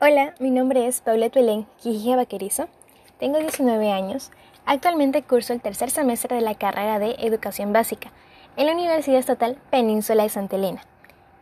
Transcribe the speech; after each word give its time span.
Hola, 0.00 0.32
mi 0.38 0.52
nombre 0.52 0.86
es 0.86 1.00
Paulette 1.00 1.34
Belén 1.34 1.66
Quijía 1.82 2.14
Vaquerizo. 2.14 2.68
Tengo 3.18 3.40
19 3.40 3.90
años. 3.90 4.30
Actualmente 4.64 5.24
curso 5.24 5.52
el 5.52 5.60
tercer 5.60 5.90
semestre 5.90 6.36
de 6.36 6.40
la 6.40 6.54
carrera 6.54 7.00
de 7.00 7.16
Educación 7.18 7.72
Básica 7.72 8.12
en 8.56 8.66
la 8.66 8.74
Universidad 8.74 9.18
Estatal 9.18 9.58
Península 9.72 10.22
de 10.22 10.28
Santa 10.28 10.54
Elena. 10.54 10.82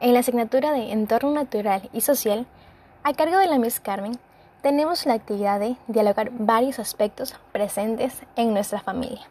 En 0.00 0.14
la 0.14 0.20
asignatura 0.20 0.72
de 0.72 0.90
Entorno 0.90 1.32
Natural 1.32 1.90
y 1.92 2.00
Social, 2.00 2.46
a 3.02 3.12
cargo 3.12 3.36
de 3.36 3.46
la 3.46 3.58
Miss 3.58 3.78
Carmen, 3.78 4.18
tenemos 4.62 5.04
la 5.04 5.12
actividad 5.12 5.60
de 5.60 5.76
dialogar 5.86 6.30
varios 6.32 6.78
aspectos 6.78 7.34
presentes 7.52 8.22
en 8.36 8.54
nuestra 8.54 8.80
familia. 8.80 9.28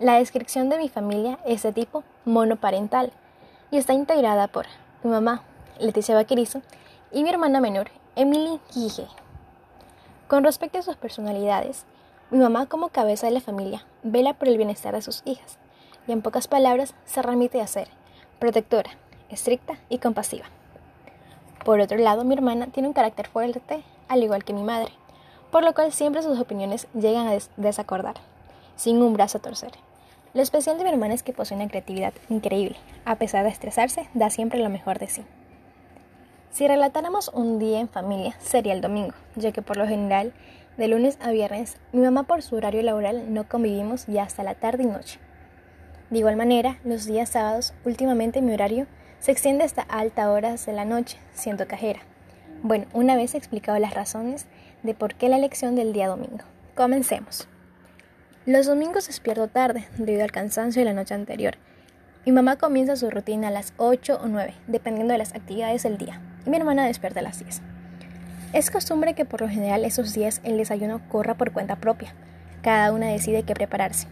La 0.00 0.18
descripción 0.18 0.68
de 0.68 0.76
mi 0.76 0.90
familia 0.90 1.38
es 1.46 1.62
de 1.62 1.72
tipo 1.72 2.04
monoparental 2.26 3.10
y 3.70 3.78
está 3.78 3.94
integrada 3.94 4.48
por 4.48 4.66
mi 5.02 5.12
mamá, 5.12 5.44
Leticia 5.80 6.14
Vaquerizo, 6.14 6.60
y 7.10 7.22
mi 7.22 7.30
hermana 7.30 7.60
menor, 7.60 7.90
Emily 8.16 8.60
Quije. 8.70 9.06
Con 10.26 10.44
respecto 10.44 10.78
a 10.78 10.82
sus 10.82 10.96
personalidades, 10.96 11.86
mi 12.30 12.38
mamá 12.38 12.66
como 12.66 12.90
cabeza 12.90 13.26
de 13.26 13.32
la 13.32 13.40
familia 13.40 13.86
vela 14.02 14.34
por 14.34 14.48
el 14.48 14.58
bienestar 14.58 14.94
de 14.94 15.02
sus 15.02 15.22
hijas 15.24 15.58
y 16.06 16.12
en 16.12 16.22
pocas 16.22 16.48
palabras 16.48 16.94
se 17.06 17.22
remite 17.22 17.60
a 17.60 17.66
ser 17.66 17.88
protectora, 18.38 18.90
estricta 19.30 19.78
y 19.88 19.98
compasiva. 19.98 20.46
Por 21.64 21.80
otro 21.80 21.98
lado, 21.98 22.24
mi 22.24 22.34
hermana 22.34 22.66
tiene 22.66 22.88
un 22.88 22.94
carácter 22.94 23.28
fuerte, 23.28 23.82
al 24.08 24.22
igual 24.22 24.44
que 24.44 24.52
mi 24.52 24.62
madre, 24.62 24.92
por 25.50 25.64
lo 25.64 25.74
cual 25.74 25.92
siempre 25.92 26.22
sus 26.22 26.38
opiniones 26.38 26.88
llegan 26.94 27.26
a 27.26 27.38
desacordar, 27.56 28.16
sin 28.76 29.02
un 29.02 29.14
brazo 29.14 29.38
a 29.38 29.42
torcer. 29.42 29.72
Lo 30.34 30.42
especial 30.42 30.76
de 30.76 30.84
mi 30.84 30.90
hermana 30.90 31.14
es 31.14 31.22
que 31.22 31.32
posee 31.32 31.56
una 31.56 31.68
creatividad 31.68 32.12
increíble. 32.28 32.76
A 33.06 33.16
pesar 33.16 33.44
de 33.44 33.50
estresarse, 33.50 34.08
da 34.12 34.28
siempre 34.28 34.60
lo 34.60 34.68
mejor 34.68 34.98
de 34.98 35.08
sí. 35.08 35.24
Si 36.50 36.66
relatáramos 36.66 37.28
un 37.28 37.58
día 37.58 37.78
en 37.78 37.88
familia, 37.88 38.34
sería 38.40 38.72
el 38.72 38.80
domingo, 38.80 39.14
ya 39.36 39.52
que 39.52 39.62
por 39.62 39.76
lo 39.76 39.86
general, 39.86 40.32
de 40.76 40.88
lunes 40.88 41.18
a 41.20 41.30
viernes, 41.30 41.76
mi 41.92 42.00
mamá 42.00 42.22
por 42.22 42.42
su 42.42 42.56
horario 42.56 42.82
laboral 42.82 43.32
no 43.32 43.48
convivimos 43.48 44.06
ya 44.06 44.22
hasta 44.22 44.42
la 44.42 44.54
tarde 44.54 44.84
y 44.84 44.86
noche. 44.86 45.20
De 46.10 46.18
igual 46.18 46.36
manera, 46.36 46.78
los 46.84 47.04
días 47.04 47.28
sábados, 47.28 47.74
últimamente 47.84 48.40
mi 48.40 48.54
horario 48.54 48.86
se 49.20 49.30
extiende 49.30 49.64
hasta 49.64 49.82
altas 49.82 50.26
horas 50.28 50.64
de 50.66 50.72
la 50.72 50.84
noche, 50.84 51.18
siendo 51.32 51.68
cajera. 51.68 52.00
Bueno, 52.62 52.86
una 52.92 53.14
vez 53.14 53.34
explicado 53.34 53.78
las 53.78 53.94
razones 53.94 54.46
de 54.82 54.94
por 54.94 55.14
qué 55.14 55.28
la 55.28 55.36
elección 55.36 55.76
del 55.76 55.92
día 55.92 56.08
domingo. 56.08 56.44
Comencemos. 56.74 57.46
Los 58.46 58.66
domingos 58.66 59.06
despierto 59.06 59.48
tarde 59.48 59.86
debido 59.98 60.24
al 60.24 60.32
cansancio 60.32 60.80
de 60.80 60.86
la 60.86 60.94
noche 60.94 61.14
anterior. 61.14 61.56
Mi 62.24 62.32
mamá 62.32 62.56
comienza 62.56 62.96
su 62.96 63.10
rutina 63.10 63.48
a 63.48 63.52
las 63.52 63.74
8 63.76 64.20
o 64.22 64.26
9, 64.26 64.54
dependiendo 64.66 65.12
de 65.12 65.18
las 65.18 65.34
actividades 65.34 65.82
del 65.82 65.98
día 65.98 66.20
mi 66.48 66.56
hermana 66.56 66.86
despierta 66.86 67.20
a 67.20 67.22
las 67.22 67.38
10. 67.38 67.60
Es 68.52 68.70
costumbre 68.70 69.14
que 69.14 69.24
por 69.24 69.42
lo 69.42 69.48
general 69.48 69.84
esos 69.84 70.14
días 70.14 70.40
el 70.42 70.56
desayuno 70.56 71.00
corra 71.08 71.34
por 71.34 71.52
cuenta 71.52 71.76
propia. 71.76 72.14
Cada 72.62 72.92
una 72.92 73.08
decide 73.08 73.42
qué 73.42 73.54
prepararse. 73.54 74.08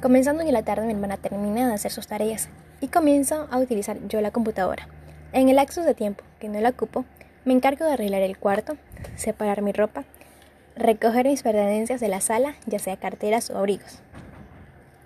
Comenzando 0.00 0.42
en 0.42 0.52
la 0.52 0.62
tarde 0.62 0.86
mi 0.86 0.92
hermana 0.92 1.18
termina 1.18 1.68
de 1.68 1.74
hacer 1.74 1.92
sus 1.92 2.06
tareas 2.06 2.48
y 2.80 2.88
comienzo 2.88 3.48
a 3.50 3.58
utilizar 3.58 3.98
yo 4.08 4.20
la 4.20 4.30
computadora. 4.30 4.88
En 5.32 5.48
el 5.48 5.56
lapso 5.56 5.82
de 5.82 5.94
tiempo 5.94 6.24
que 6.38 6.48
no 6.48 6.58
la 6.60 6.70
ocupo, 6.70 7.04
me 7.44 7.52
encargo 7.52 7.84
de 7.84 7.92
arreglar 7.92 8.22
el 8.22 8.38
cuarto, 8.38 8.76
separar 9.16 9.60
mi 9.60 9.72
ropa, 9.72 10.04
recoger 10.74 11.26
mis 11.26 11.42
pertenencias 11.42 12.00
de 12.00 12.08
la 12.08 12.20
sala, 12.20 12.54
ya 12.66 12.78
sea 12.78 12.96
carteras 12.96 13.50
o 13.50 13.58
abrigos. 13.58 14.00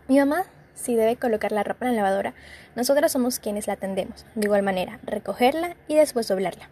Mi 0.07 0.19
mamá 0.19 0.45
si 0.75 0.95
debe 0.97 1.17
colocar 1.17 1.53
la 1.53 1.63
ropa 1.63 1.87
en 1.87 1.97
la 1.97 2.03
lavadora, 2.03 2.35
nosotros 2.75 3.13
somos 3.13 3.39
quienes 3.39 3.67
la 3.67 3.75
atendemos. 3.75 4.27
De 4.35 4.47
igual 4.47 4.63
manera, 4.63 4.99
recogerla 5.05 5.77
y 5.89 5.95
después 5.95 6.29
doblarla. 6.29 6.69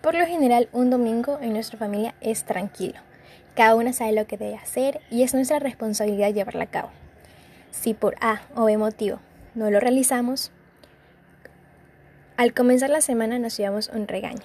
Por 0.00 0.14
lo 0.14 0.24
general, 0.26 0.68
un 0.72 0.90
domingo 0.90 1.38
en 1.40 1.52
nuestra 1.52 1.78
familia 1.78 2.14
es 2.20 2.44
tranquilo. 2.44 3.00
Cada 3.56 3.74
una 3.74 3.92
sabe 3.92 4.12
lo 4.12 4.26
que 4.26 4.36
debe 4.36 4.54
hacer 4.54 5.00
y 5.10 5.24
es 5.24 5.34
nuestra 5.34 5.58
responsabilidad 5.58 6.32
llevarla 6.32 6.64
a 6.64 6.70
cabo. 6.70 6.90
Si 7.72 7.94
por 7.94 8.14
A 8.20 8.42
o 8.54 8.64
B 8.64 8.76
motivo 8.78 9.18
no 9.54 9.70
lo 9.70 9.80
realizamos, 9.80 10.52
al 12.36 12.54
comenzar 12.54 12.90
la 12.90 13.00
semana 13.00 13.40
nos 13.40 13.56
llevamos 13.56 13.88
un 13.88 14.06
regaño. 14.06 14.44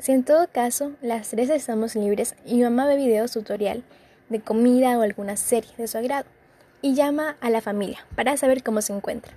Si 0.00 0.12
en 0.12 0.24
todo 0.24 0.48
caso 0.48 0.92
las 1.00 1.28
tres 1.28 1.48
estamos 1.48 1.94
libres 1.94 2.34
y 2.44 2.60
mamá 2.62 2.86
ve 2.86 2.96
videos 2.96 3.32
tutorial 3.32 3.84
de 4.28 4.40
comida 4.40 4.98
o 4.98 5.02
alguna 5.02 5.36
serie 5.36 5.70
de 5.78 5.86
su 5.86 5.96
agrado, 5.96 6.26
y 6.82 6.94
llama 6.94 7.36
a 7.40 7.50
la 7.50 7.60
familia 7.60 8.04
para 8.14 8.36
saber 8.36 8.62
cómo 8.62 8.82
se 8.82 8.92
encuentra. 8.92 9.32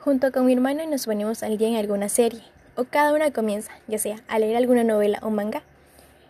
Junto 0.00 0.32
con 0.32 0.46
mi 0.46 0.52
hermano 0.52 0.86
nos 0.86 1.06
ponemos 1.06 1.42
al 1.42 1.58
día 1.58 1.68
en 1.68 1.76
alguna 1.76 2.08
serie, 2.08 2.42
o 2.74 2.84
cada 2.84 3.12
una 3.12 3.32
comienza, 3.32 3.72
ya 3.86 3.98
sea 3.98 4.22
a 4.28 4.38
leer 4.38 4.56
alguna 4.56 4.84
novela 4.84 5.18
o 5.22 5.30
manga, 5.30 5.62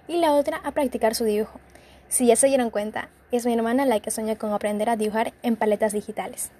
y 0.09 0.19
la 0.19 0.33
otra 0.33 0.59
a 0.65 0.73
practicar 0.73 1.15
su 1.15 1.25
dibujo. 1.25 1.61
Si 2.09 2.27
ya 2.27 2.37
se 2.37 2.49
dieron 2.49 2.71
cuenta, 2.71 3.09
es 3.31 3.47
mi 3.47 3.55
hermana 3.55 3.87
la 3.87 4.01
que 4.01 4.11
sueña 4.11 4.37
con 4.37 4.53
aprender 4.53 4.89
a 4.89 4.97
dibujar 4.97 5.33
en 5.43 5.55
paletas 5.55 5.93
digitales. 5.93 6.51